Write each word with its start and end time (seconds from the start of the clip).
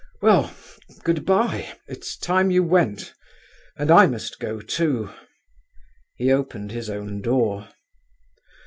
Well, 0.19 0.51
goodbye; 1.03 1.77
it's 1.85 2.17
time 2.17 2.49
you 2.49 2.63
went, 2.63 3.13
and 3.77 3.91
I 3.91 4.07
must 4.07 4.39
go 4.39 4.59
too." 4.59 5.11
He 6.15 6.31
opened 6.31 6.71
his 6.71 6.89
own 6.89 7.21
door. 7.21 7.67